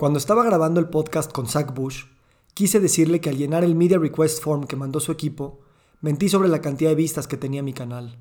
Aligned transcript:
Cuando 0.00 0.18
estaba 0.18 0.42
grabando 0.42 0.80
el 0.80 0.88
podcast 0.88 1.30
con 1.30 1.46
Zach 1.46 1.74
Bush, 1.74 2.04
quise 2.54 2.80
decirle 2.80 3.20
que 3.20 3.28
al 3.28 3.36
llenar 3.36 3.64
el 3.64 3.74
Media 3.74 3.98
Request 3.98 4.42
Form 4.42 4.64
que 4.64 4.74
mandó 4.74 4.98
su 4.98 5.12
equipo, 5.12 5.60
mentí 6.00 6.30
sobre 6.30 6.48
la 6.48 6.62
cantidad 6.62 6.88
de 6.88 6.96
vistas 6.96 7.28
que 7.28 7.36
tenía 7.36 7.62
mi 7.62 7.74
canal. 7.74 8.16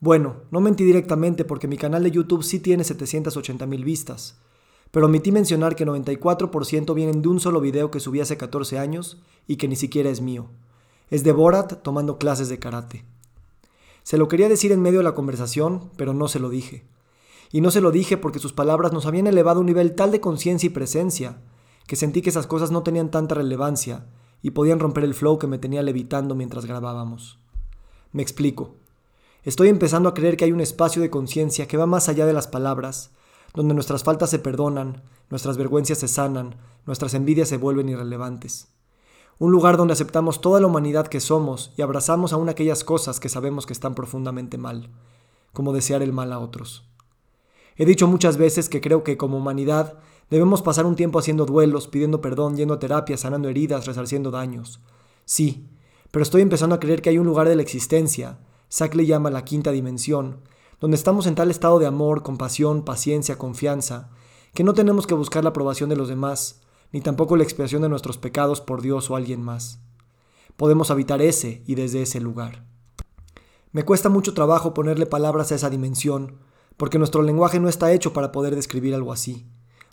Bueno, 0.00 0.38
no 0.50 0.60
mentí 0.60 0.82
directamente 0.82 1.44
porque 1.44 1.68
mi 1.68 1.76
canal 1.76 2.02
de 2.02 2.10
YouTube 2.10 2.42
sí 2.42 2.58
tiene 2.58 2.82
780 2.82 3.64
mil 3.66 3.84
vistas, 3.84 4.40
pero 4.90 5.06
omití 5.06 5.30
mencionar 5.30 5.76
que 5.76 5.86
94% 5.86 6.92
vienen 6.94 7.22
de 7.22 7.28
un 7.28 7.38
solo 7.38 7.60
video 7.60 7.92
que 7.92 8.00
subí 8.00 8.18
hace 8.18 8.36
14 8.36 8.80
años 8.80 9.22
y 9.46 9.54
que 9.54 9.68
ni 9.68 9.76
siquiera 9.76 10.10
es 10.10 10.20
mío. 10.20 10.48
Es 11.10 11.22
de 11.22 11.30
Borat 11.30 11.80
tomando 11.80 12.18
clases 12.18 12.48
de 12.48 12.58
karate. 12.58 13.04
Se 14.02 14.18
lo 14.18 14.26
quería 14.26 14.48
decir 14.48 14.72
en 14.72 14.82
medio 14.82 14.98
de 14.98 15.04
la 15.04 15.14
conversación, 15.14 15.92
pero 15.96 16.12
no 16.12 16.26
se 16.26 16.40
lo 16.40 16.50
dije. 16.50 16.82
Y 17.50 17.60
no 17.60 17.70
se 17.70 17.80
lo 17.80 17.90
dije 17.90 18.16
porque 18.16 18.38
sus 18.38 18.52
palabras 18.52 18.92
nos 18.92 19.06
habían 19.06 19.26
elevado 19.26 19.58
a 19.58 19.60
un 19.60 19.66
nivel 19.66 19.94
tal 19.94 20.10
de 20.10 20.20
conciencia 20.20 20.66
y 20.66 20.70
presencia, 20.70 21.40
que 21.86 21.96
sentí 21.96 22.20
que 22.20 22.30
esas 22.30 22.46
cosas 22.46 22.70
no 22.70 22.82
tenían 22.82 23.10
tanta 23.10 23.34
relevancia 23.34 24.06
y 24.42 24.50
podían 24.50 24.78
romper 24.78 25.04
el 25.04 25.14
flow 25.14 25.38
que 25.38 25.46
me 25.46 25.58
tenía 25.58 25.82
levitando 25.82 26.34
mientras 26.34 26.66
grabábamos. 26.66 27.38
Me 28.12 28.22
explico. 28.22 28.76
Estoy 29.42 29.68
empezando 29.68 30.08
a 30.08 30.14
creer 30.14 30.36
que 30.36 30.44
hay 30.44 30.52
un 30.52 30.60
espacio 30.60 31.00
de 31.00 31.10
conciencia 31.10 31.66
que 31.66 31.76
va 31.76 31.86
más 31.86 32.08
allá 32.08 32.26
de 32.26 32.32
las 32.32 32.46
palabras, 32.46 33.12
donde 33.54 33.74
nuestras 33.74 34.04
faltas 34.04 34.30
se 34.30 34.38
perdonan, 34.38 35.02
nuestras 35.30 35.56
vergüenzas 35.56 35.98
se 35.98 36.08
sanan, 36.08 36.56
nuestras 36.86 37.14
envidias 37.14 37.48
se 37.48 37.56
vuelven 37.56 37.88
irrelevantes. 37.88 38.68
Un 39.38 39.52
lugar 39.52 39.76
donde 39.76 39.92
aceptamos 39.92 40.40
toda 40.40 40.60
la 40.60 40.66
humanidad 40.66 41.06
que 41.06 41.20
somos 41.20 41.72
y 41.76 41.82
abrazamos 41.82 42.32
aún 42.32 42.48
aquellas 42.48 42.82
cosas 42.82 43.20
que 43.20 43.28
sabemos 43.28 43.66
que 43.66 43.72
están 43.72 43.94
profundamente 43.94 44.58
mal, 44.58 44.90
como 45.52 45.72
desear 45.72 46.02
el 46.02 46.12
mal 46.12 46.32
a 46.32 46.40
otros. 46.40 46.87
He 47.78 47.86
dicho 47.86 48.08
muchas 48.08 48.36
veces 48.36 48.68
que 48.68 48.80
creo 48.80 49.04
que 49.04 49.16
como 49.16 49.38
humanidad 49.38 50.00
debemos 50.30 50.62
pasar 50.62 50.84
un 50.84 50.96
tiempo 50.96 51.20
haciendo 51.20 51.46
duelos, 51.46 51.86
pidiendo 51.86 52.20
perdón, 52.20 52.56
yendo 52.56 52.74
a 52.74 52.78
terapia, 52.80 53.16
sanando 53.16 53.48
heridas, 53.48 53.86
resarciendo 53.86 54.32
daños. 54.32 54.80
Sí, 55.24 55.68
pero 56.10 56.24
estoy 56.24 56.42
empezando 56.42 56.74
a 56.74 56.80
creer 56.80 57.00
que 57.00 57.10
hay 57.10 57.18
un 57.18 57.26
lugar 57.26 57.48
de 57.48 57.54
la 57.54 57.62
existencia, 57.62 58.40
Sack 58.68 58.96
le 58.96 59.06
llama 59.06 59.30
la 59.30 59.44
quinta 59.44 59.70
dimensión, 59.70 60.40
donde 60.80 60.96
estamos 60.96 61.26
en 61.26 61.36
tal 61.36 61.50
estado 61.50 61.78
de 61.78 61.86
amor, 61.86 62.22
compasión, 62.22 62.84
paciencia, 62.84 63.38
confianza, 63.38 64.10
que 64.54 64.64
no 64.64 64.74
tenemos 64.74 65.06
que 65.06 65.14
buscar 65.14 65.44
la 65.44 65.50
aprobación 65.50 65.88
de 65.88 65.96
los 65.96 66.08
demás, 66.08 66.60
ni 66.92 67.00
tampoco 67.00 67.36
la 67.36 67.44
expiación 67.44 67.82
de 67.82 67.88
nuestros 67.88 68.18
pecados 68.18 68.60
por 68.60 68.82
Dios 68.82 69.08
o 69.10 69.16
alguien 69.16 69.40
más. 69.40 69.80
Podemos 70.56 70.90
habitar 70.90 71.22
ese 71.22 71.62
y 71.66 71.76
desde 71.76 72.02
ese 72.02 72.20
lugar. 72.20 72.64
Me 73.70 73.84
cuesta 73.84 74.08
mucho 74.08 74.34
trabajo 74.34 74.74
ponerle 74.74 75.06
palabras 75.06 75.52
a 75.52 75.54
esa 75.54 75.70
dimensión, 75.70 76.38
porque 76.78 76.98
nuestro 76.98 77.22
lenguaje 77.22 77.60
no 77.60 77.68
está 77.68 77.92
hecho 77.92 78.14
para 78.14 78.32
poder 78.32 78.54
describir 78.54 78.94
algo 78.94 79.12
así. 79.12 79.46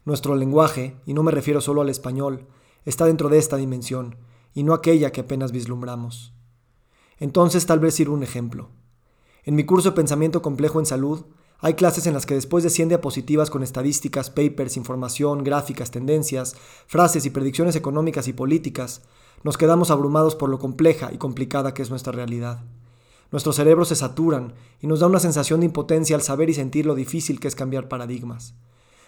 Nuestro 0.05 0.35
lenguaje, 0.35 0.95
y 1.05 1.13
no 1.13 1.23
me 1.23 1.31
refiero 1.31 1.59
solo 1.59 1.81
al 1.81 1.89
español, 1.89 2.45
está 2.85 3.05
dentro 3.05 3.27
de 3.27 3.39
esta 3.39 3.57
dimensión, 3.57 4.17
y 4.53 4.63
no 4.63 4.73
aquella 4.73 5.11
que 5.11 5.21
apenas 5.21 5.51
vislumbramos. 5.51 6.33
Entonces 7.17 7.65
tal 7.65 7.79
vez 7.79 7.95
sirva 7.95 8.13
un 8.13 8.23
ejemplo. 8.23 8.69
En 9.43 9.55
mi 9.55 9.65
curso 9.65 9.89
de 9.89 9.95
Pensamiento 9.95 10.43
Complejo 10.43 10.79
en 10.79 10.85
Salud, 10.85 11.25
hay 11.59 11.73
clases 11.73 12.05
en 12.05 12.13
las 12.13 12.27
que 12.27 12.35
después 12.35 12.63
de 12.63 12.69
100 12.69 12.89
diapositivas 12.89 13.49
con 13.49 13.63
estadísticas, 13.63 14.29
papers, 14.29 14.77
información, 14.77 15.43
gráficas, 15.43 15.89
tendencias, 15.89 16.55
frases 16.85 17.25
y 17.25 17.31
predicciones 17.31 17.75
económicas 17.75 18.27
y 18.27 18.33
políticas, 18.33 19.01
nos 19.43 19.57
quedamos 19.57 19.89
abrumados 19.89 20.35
por 20.35 20.49
lo 20.49 20.59
compleja 20.59 21.11
y 21.11 21.17
complicada 21.17 21.73
que 21.73 21.81
es 21.81 21.89
nuestra 21.89 22.11
realidad. 22.11 22.63
Nuestros 23.35 23.57
cerebros 23.57 23.89
se 23.89 23.97
saturan 23.97 24.53
y 24.79 24.87
nos 24.87 25.01
da 25.01 25.07
una 25.07 25.19
sensación 25.19 25.59
de 25.59 25.65
impotencia 25.65 26.15
al 26.15 26.21
saber 26.21 26.49
y 26.49 26.53
sentir 26.53 26.85
lo 26.85 26.95
difícil 26.95 27.41
que 27.41 27.49
es 27.49 27.55
cambiar 27.55 27.89
paradigmas. 27.89 28.55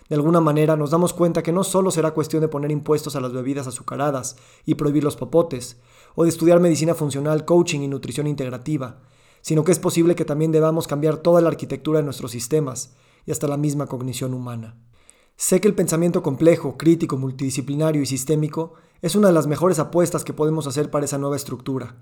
De 0.10 0.16
alguna 0.16 0.42
manera 0.42 0.76
nos 0.76 0.92
damos 0.92 1.14
cuenta 1.14 1.42
que 1.42 1.54
no 1.54 1.64
solo 1.64 1.92
será 1.92 2.12
cuestión 2.12 2.42
de 2.42 2.50
poner 2.50 2.72
impuestos 2.72 3.16
a 3.16 3.22
las 3.22 3.32
bebidas 3.32 3.68
azucaradas 3.68 4.36
y 4.66 4.76
prohibir 4.76 5.06
los 5.06 5.16
popotes, 5.16 5.78
o 6.14 6.24
de 6.24 6.30
estudiar 6.30 6.60
medicina 6.60 6.94
funcional, 6.94 7.46
coaching 7.46 7.80
y 7.80 7.88
nutrición 7.88 8.28
integrativa, 8.28 9.00
sino 9.40 9.64
que 9.64 9.72
es 9.72 9.80
posible 9.80 10.14
que 10.14 10.26
también 10.26 10.52
debamos 10.52 10.88
cambiar 10.88 11.16
toda 11.16 11.40
la 11.40 11.48
arquitectura 11.48 12.00
de 12.00 12.04
nuestros 12.04 12.32
sistemas 12.32 12.98
y 13.26 13.32
hasta 13.32 13.48
la 13.48 13.56
misma 13.56 13.88
cognición 13.88 14.34
humana. 14.34 14.76
Sé 15.38 15.62
que 15.62 15.70
el 15.70 15.74
pensamiento 15.74 16.22
complejo, 16.22 16.76
crítico, 16.76 17.16
multidisciplinario 17.16 18.02
y 18.02 18.06
sistémico 18.06 18.74
es 19.02 19.16
una 19.16 19.30
de 19.30 19.34
las 19.34 19.48
mejores 19.48 19.80
apuestas 19.80 20.26
que 20.26 20.34
podemos 20.34 20.68
hacer 20.68 20.92
para 20.92 21.06
esa 21.06 21.18
nueva 21.18 21.38
estructura, 21.38 21.96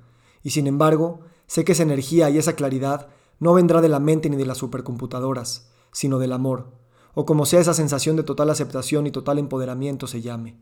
y 0.45 0.51
sin 0.51 0.67
embargo, 0.67 1.21
sé 1.47 1.65
que 1.65 1.71
esa 1.71 1.81
energía 1.81 2.29
y 2.29 2.37
esa 2.37 2.53
claridad 2.53 3.07
no 3.39 3.55
vendrá 3.55 3.81
de 3.81 3.89
la 3.89 3.99
mente 3.99 4.29
ni 4.29 4.37
de 4.37 4.45
las 4.45 4.59
supercomputadoras, 4.59 5.71
sino 5.91 6.19
del 6.19 6.31
amor, 6.33 6.71
o 7.15 7.25
como 7.25 7.47
sea 7.47 7.61
esa 7.61 7.73
sensación 7.73 8.15
de 8.15 8.21
total 8.21 8.51
aceptación 8.51 9.07
y 9.07 9.11
total 9.11 9.39
empoderamiento 9.39 10.05
se 10.05 10.21
llame. 10.21 10.61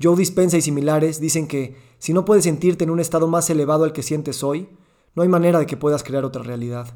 Joe 0.00 0.14
Dispensa 0.14 0.56
y 0.56 0.62
similares 0.62 1.20
dicen 1.20 1.48
que 1.48 1.76
si 1.98 2.12
no 2.12 2.24
puedes 2.24 2.44
sentirte 2.44 2.84
en 2.84 2.90
un 2.90 3.00
estado 3.00 3.26
más 3.26 3.50
elevado 3.50 3.82
al 3.82 3.92
que 3.92 4.04
sientes 4.04 4.44
hoy, 4.44 4.68
no 5.16 5.24
hay 5.24 5.28
manera 5.28 5.58
de 5.58 5.66
que 5.66 5.76
puedas 5.76 6.04
crear 6.04 6.24
otra 6.24 6.44
realidad. 6.44 6.94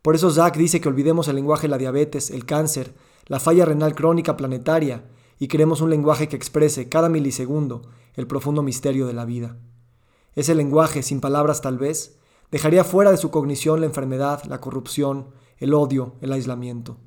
Por 0.00 0.14
eso 0.14 0.30
Zach 0.30 0.56
dice 0.56 0.80
que 0.80 0.88
olvidemos 0.88 1.28
el 1.28 1.36
lenguaje 1.36 1.66
de 1.66 1.72
la 1.72 1.76
diabetes, 1.78 2.30
el 2.30 2.46
cáncer, 2.46 2.94
la 3.26 3.40
falla 3.40 3.66
renal 3.66 3.94
crónica 3.94 4.38
planetaria 4.38 5.04
y 5.38 5.48
creemos 5.48 5.82
un 5.82 5.90
lenguaje 5.90 6.28
que 6.28 6.36
exprese 6.36 6.88
cada 6.88 7.10
milisegundo 7.10 7.82
el 8.14 8.26
profundo 8.26 8.62
misterio 8.62 9.06
de 9.06 9.12
la 9.12 9.26
vida. 9.26 9.58
Ese 10.36 10.54
lenguaje, 10.54 11.02
sin 11.02 11.20
palabras 11.20 11.60
tal 11.60 11.78
vez, 11.78 12.16
dejaría 12.50 12.84
fuera 12.84 13.10
de 13.10 13.16
su 13.16 13.30
cognición 13.30 13.80
la 13.80 13.86
enfermedad, 13.86 14.44
la 14.44 14.60
corrupción, 14.60 15.26
el 15.58 15.74
odio, 15.74 16.14
el 16.20 16.32
aislamiento. 16.32 16.98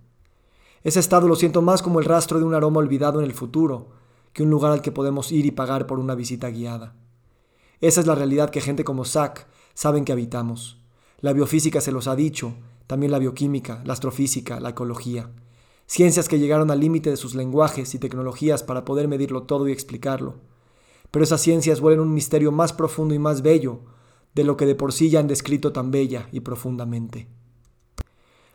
Ese 0.84 1.00
estado 1.00 1.28
lo 1.28 1.36
siento 1.36 1.62
más 1.62 1.82
como 1.82 2.00
el 2.00 2.06
rastro 2.06 2.40
de 2.40 2.46
un 2.46 2.54
aroma 2.54 2.80
olvidado 2.80 3.20
en 3.20 3.26
el 3.26 3.34
futuro, 3.34 3.92
que 4.34 4.44
un 4.44 4.50
lugar 4.50 4.74
al 4.74 4.82
que 4.82 4.92
podemos 4.92 5.32
ir 5.32 5.46
y 5.46 5.52
pagar 5.52 5.88
por 5.88 6.00
una 6.00 6.16
visita 6.16 6.50
guiada. 6.50 6.96
Esa 7.80 8.02
es 8.02 8.08
la 8.08 8.16
realidad 8.16 8.50
que 8.50 8.62
gente 8.62 8.84
como 8.84 9.06
Zach 9.06 9.48
saben 9.74 10.04
que 10.04 10.12
habitamos. 10.12 10.82
La 11.20 11.32
biofísica 11.32 11.80
se 11.80 11.94
los 11.94 12.08
ha 12.08 12.16
dicho, 12.16 12.54
también 12.88 13.12
la 13.12 13.20
bioquímica, 13.20 13.82
la 13.86 13.94
astrofísica, 13.94 14.60
la 14.60 14.70
ecología. 14.70 15.30
Ciencias 15.86 16.28
que 16.28 16.40
llegaron 16.40 16.72
al 16.72 16.82
límite 16.82 17.10
de 17.10 17.18
sus 17.18 17.36
lenguajes 17.36 17.94
y 17.96 18.00
tecnologías 18.00 18.64
para 18.64 18.84
poder 18.84 19.08
medirlo 19.08 19.44
todo 19.44 19.68
y 19.68 19.72
explicarlo 19.72 20.36
pero 21.14 21.26
esas 21.26 21.42
ciencias 21.42 21.80
vuelven 21.80 22.00
un 22.00 22.12
misterio 22.12 22.52
más 22.52 22.74
profundo 22.74 23.14
y 23.14 23.20
más 23.20 23.44
bello 23.44 23.82
de 24.34 24.44
lo 24.44 24.58
que 24.58 24.66
de 24.66 24.74
por 24.74 24.94
sí 24.94 25.12
ya 25.12 25.20
han 25.20 25.28
descrito 25.28 25.72
tan 25.72 25.92
bella 25.92 26.28
y 26.32 26.40
profundamente. 26.40 27.28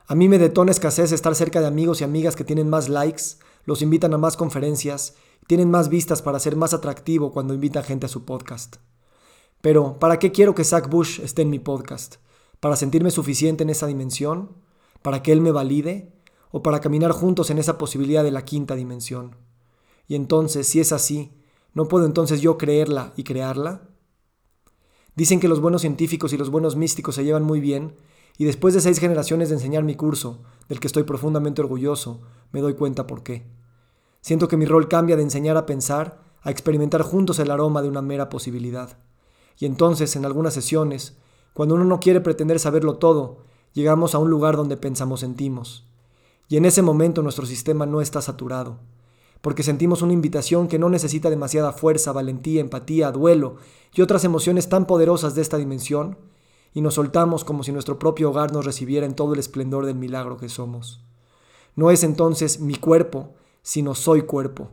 A 0.09 0.17
mí 0.17 0.29
me 0.29 0.41
detona 0.41 0.73
escasez 0.73 1.13
estar 1.13 1.37
cerca 1.37 1.61
de 1.61 1.69
amigos 1.69 2.01
y 2.01 2.05
amigas 2.05 2.35
que 2.35 2.43
tienen 2.43 2.69
más 2.69 2.89
likes, 2.89 3.37
los 3.65 3.81
invitan 3.81 4.13
a 4.13 4.19
más 4.19 4.37
conferencias, 4.37 5.15
tienen 5.47 5.71
más 5.71 5.89
vistas 5.89 6.21
para 6.21 6.41
ser 6.41 6.57
más 6.57 6.75
atractivo 6.75 7.31
cuando 7.31 7.55
invitan 7.55 7.85
gente 7.85 8.07
a 8.07 8.09
su 8.09 8.25
podcast. 8.25 8.79
Pero, 9.61 10.01
¿para 10.01 10.19
qué 10.19 10.33
quiero 10.33 10.57
que 10.57 10.65
Zach 10.65 10.89
Bush 10.89 11.21
esté 11.21 11.43
en 11.43 11.51
mi 11.51 11.61
podcast? 11.61 12.17
¿Para 12.59 12.75
sentirme 12.75 13.13
suficiente 13.13 13.63
en 13.63 13.71
esa 13.71 13.87
dimensión? 13.87 14.57
¿Para 15.03 15.23
que 15.23 15.31
él 15.31 15.41
me 15.41 15.53
valide? 15.53 16.13
¿O 16.51 16.61
para 16.61 16.81
caminar 16.81 17.13
juntos 17.13 17.51
en 17.51 17.59
esa 17.59 17.79
posibilidad 17.79 18.25
de 18.25 18.33
la 18.33 18.45
quinta 18.45 18.75
dimensión? 18.75 19.37
Y 20.09 20.17
entonces, 20.17 20.67
si 20.67 20.81
es 20.81 20.91
así, 20.91 21.38
¿No 21.79 21.87
puedo 21.87 22.07
entonces 22.07 22.41
yo 22.41 22.59
creerla 22.59 23.13
y 23.15 23.23
crearla? 23.23 23.83
Dicen 25.15 25.39
que 25.39 25.47
los 25.47 25.61
buenos 25.61 25.83
científicos 25.83 26.33
y 26.33 26.37
los 26.37 26.51
buenos 26.51 26.75
místicos 26.75 27.15
se 27.15 27.23
llevan 27.23 27.45
muy 27.45 27.61
bien, 27.61 27.95
y 28.37 28.47
después 28.47 28.75
de 28.75 28.81
seis 28.81 28.99
generaciones 28.99 29.49
de 29.49 29.55
enseñar 29.55 29.85
mi 29.85 29.95
curso, 29.95 30.43
del 30.69 30.81
que 30.81 30.89
estoy 30.89 31.05
profundamente 31.05 31.61
orgulloso, 31.61 32.23
me 32.51 32.61
doy 32.61 32.75
cuenta 32.75 33.07
por 33.07 33.23
qué. 33.23 33.47
Siento 34.23 34.49
que 34.49 34.57
mi 34.57 34.67
rol 34.67 34.89
cambia 34.89 35.15
de 35.15 35.23
enseñar 35.23 35.57
a 35.57 35.67
pensar 35.67 36.21
a 36.43 36.51
experimentar 36.51 37.03
juntos 37.03 37.39
el 37.39 37.49
aroma 37.49 37.81
de 37.81 37.89
una 37.89 38.03
mera 38.03 38.29
posibilidad. 38.29 38.99
Y 39.57 39.65
entonces, 39.65 40.17
en 40.17 40.25
algunas 40.25 40.55
sesiones, 40.55 41.17
cuando 41.53 41.77
uno 41.77 41.85
no 41.85 42.01
quiere 42.01 42.21
pretender 42.21 42.59
saberlo 42.59 42.97
todo, 42.97 43.45
llegamos 43.73 44.17
a 44.17 44.19
un 44.19 44.31
lugar 44.31 44.57
donde 44.57 44.79
pensamos 44.79 45.21
sentimos. 45.21 45.87
Y 46.49 46.57
en 46.57 46.65
ese 46.65 46.83
momento 46.83 47.23
nuestro 47.23 47.47
sistema 47.47 47.87
no 47.87 48.01
está 48.01 48.21
saturado 48.21 48.81
porque 49.41 49.63
sentimos 49.63 50.03
una 50.03 50.13
invitación 50.13 50.69
que 50.69 50.79
no 50.79 50.89
necesita 50.89 51.31
demasiada 51.31 51.73
fuerza, 51.73 52.13
valentía, 52.13 52.61
empatía, 52.61 53.13
duelo 53.13 53.57
y 53.95 54.03
otras 54.03 54.25
emociones 54.25 54.69
tan 54.69 54.87
poderosas 54.87 55.35
de 55.35 55.43
esta 55.43 55.57
dimensión, 55.57 56.19
y 56.75 56.81
nos 56.81 56.95
soltamos 56.95 57.45
como 57.45 57.63
si 57.63 57.73
nuestro 57.73 57.99
propio 57.99 58.31
hogar 58.31 58.53
nos 58.53 58.65
recibiera 58.65 59.07
en 59.07 59.15
todo 59.15 59.33
el 59.33 59.41
esplendor 59.41 59.87
del 59.87 59.97
milagro 59.97 60.37
que 60.37 60.49
somos. 60.49 61.01
No 61.75 61.91
es 61.91 62.05
entonces 62.05 62.61
mi 62.61 62.75
cuerpo, 62.75 63.35
sino 63.63 63.95
soy 63.95 64.23
cuerpo. 64.23 64.71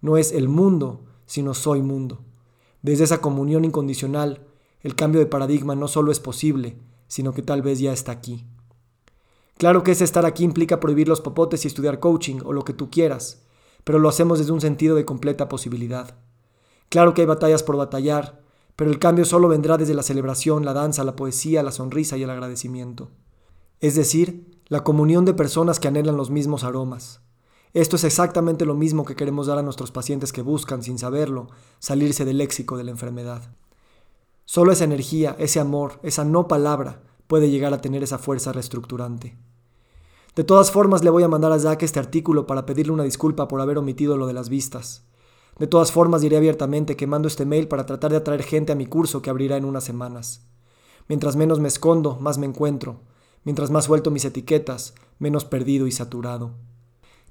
No 0.00 0.16
es 0.16 0.32
el 0.32 0.48
mundo, 0.48 1.00
sino 1.26 1.54
soy 1.54 1.82
mundo. 1.82 2.20
Desde 2.82 3.04
esa 3.04 3.20
comunión 3.20 3.64
incondicional, 3.64 4.46
el 4.82 4.94
cambio 4.94 5.20
de 5.20 5.26
paradigma 5.26 5.74
no 5.74 5.88
solo 5.88 6.12
es 6.12 6.20
posible, 6.20 6.76
sino 7.06 7.32
que 7.32 7.42
tal 7.42 7.62
vez 7.62 7.78
ya 7.78 7.92
está 7.92 8.12
aquí. 8.12 8.44
Claro 9.58 9.82
que 9.82 9.92
ese 9.92 10.04
estar 10.04 10.26
aquí 10.26 10.44
implica 10.44 10.80
prohibir 10.80 11.08
los 11.08 11.20
popotes 11.20 11.64
y 11.64 11.68
estudiar 11.68 12.00
coaching 12.00 12.40
o 12.44 12.52
lo 12.52 12.64
que 12.64 12.72
tú 12.72 12.90
quieras, 12.90 13.42
pero 13.84 13.98
lo 13.98 14.08
hacemos 14.08 14.38
desde 14.38 14.52
un 14.52 14.60
sentido 14.60 14.96
de 14.96 15.04
completa 15.04 15.48
posibilidad. 15.48 16.16
Claro 16.88 17.14
que 17.14 17.22
hay 17.22 17.26
batallas 17.26 17.62
por 17.62 17.76
batallar, 17.76 18.42
pero 18.76 18.90
el 18.90 18.98
cambio 18.98 19.24
solo 19.24 19.48
vendrá 19.48 19.76
desde 19.76 19.94
la 19.94 20.02
celebración, 20.02 20.64
la 20.64 20.72
danza, 20.72 21.04
la 21.04 21.16
poesía, 21.16 21.62
la 21.62 21.72
sonrisa 21.72 22.16
y 22.16 22.22
el 22.22 22.30
agradecimiento. 22.30 23.10
Es 23.80 23.94
decir, 23.94 24.60
la 24.68 24.84
comunión 24.84 25.24
de 25.24 25.34
personas 25.34 25.80
que 25.80 25.88
anhelan 25.88 26.16
los 26.16 26.30
mismos 26.30 26.64
aromas. 26.64 27.20
Esto 27.74 27.96
es 27.96 28.04
exactamente 28.04 28.66
lo 28.66 28.74
mismo 28.74 29.04
que 29.04 29.16
queremos 29.16 29.46
dar 29.46 29.58
a 29.58 29.62
nuestros 29.62 29.90
pacientes 29.90 30.32
que 30.32 30.42
buscan, 30.42 30.82
sin 30.82 30.98
saberlo, 30.98 31.48
salirse 31.78 32.24
del 32.24 32.38
léxico 32.38 32.76
de 32.76 32.84
la 32.84 32.90
enfermedad. 32.90 33.54
Solo 34.44 34.72
esa 34.72 34.84
energía, 34.84 35.36
ese 35.38 35.60
amor, 35.60 35.98
esa 36.02 36.24
no 36.24 36.48
palabra 36.48 37.02
puede 37.26 37.50
llegar 37.50 37.72
a 37.72 37.80
tener 37.80 38.02
esa 38.02 38.18
fuerza 38.18 38.52
reestructurante. 38.52 39.36
De 40.34 40.44
todas 40.44 40.70
formas, 40.70 41.04
le 41.04 41.10
voy 41.10 41.24
a 41.24 41.28
mandar 41.28 41.52
a 41.52 41.58
Zack 41.58 41.82
este 41.82 41.98
artículo 41.98 42.46
para 42.46 42.64
pedirle 42.64 42.94
una 42.94 43.02
disculpa 43.02 43.48
por 43.48 43.60
haber 43.60 43.76
omitido 43.76 44.16
lo 44.16 44.26
de 44.26 44.32
las 44.32 44.48
vistas. 44.48 45.04
De 45.58 45.66
todas 45.66 45.92
formas, 45.92 46.22
diré 46.22 46.38
abiertamente 46.38 46.96
que 46.96 47.06
mando 47.06 47.28
este 47.28 47.44
mail 47.44 47.68
para 47.68 47.84
tratar 47.84 48.12
de 48.12 48.16
atraer 48.16 48.42
gente 48.42 48.72
a 48.72 48.74
mi 48.74 48.86
curso 48.86 49.20
que 49.20 49.28
abrirá 49.28 49.58
en 49.58 49.66
unas 49.66 49.84
semanas. 49.84 50.46
Mientras 51.06 51.36
menos 51.36 51.60
me 51.60 51.68
escondo, 51.68 52.16
más 52.18 52.38
me 52.38 52.46
encuentro. 52.46 53.02
Mientras 53.44 53.70
más 53.70 53.84
suelto 53.84 54.10
mis 54.10 54.24
etiquetas, 54.24 54.94
menos 55.18 55.44
perdido 55.44 55.86
y 55.86 55.92
saturado. 55.92 56.52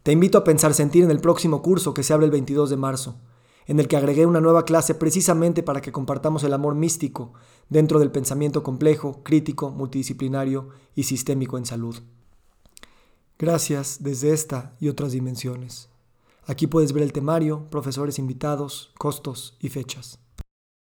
Te 0.04 0.12
invito 0.12 0.38
a 0.38 0.44
pensar 0.44 0.76
sentir 0.76 1.04
en 1.04 1.10
el 1.10 1.22
próximo 1.22 1.64
curso 1.64 1.96
que 1.96 2.04
se 2.04 2.14
abre 2.14 2.26
el 2.26 2.32
22 2.32 2.70
de 2.70 2.78
marzo, 2.78 3.16
en 3.66 3.80
el 3.80 3.88
que 3.88 3.98
agregué 3.98 4.28
una 4.28 4.42
nueva 4.42 4.64
clase 4.64 4.94
precisamente 4.94 5.64
para 5.64 5.82
que 5.82 5.92
compartamos 5.92 6.44
el 6.44 6.54
amor 6.54 6.76
místico 6.76 7.34
dentro 7.68 7.98
del 7.98 8.12
pensamiento 8.12 8.62
complejo, 8.62 9.24
crítico, 9.24 9.72
multidisciplinario 9.72 10.70
y 10.94 11.04
sistémico 11.04 11.58
en 11.58 11.66
salud. 11.66 11.96
Gracias 13.42 14.04
desde 14.04 14.34
esta 14.34 14.76
y 14.80 14.88
otras 14.88 15.14
dimensiones. 15.14 15.90
Aquí 16.46 16.68
puedes 16.68 16.94
ver 16.94 17.02
el 17.02 17.12
temario, 17.12 17.72
profesores 17.72 18.20
invitados, 18.20 18.92
costos 19.00 19.58
y 19.60 19.70
fechas. 19.70 20.21